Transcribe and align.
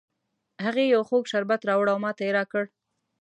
هغې 0.65 0.85
یو 0.93 1.01
خوږ 1.07 1.23
شربت 1.31 1.61
راوړ 1.69 1.87
او 1.93 1.97
ماته 2.05 2.21
یې 2.27 2.31
را 2.37 2.43
کړ 2.51 2.63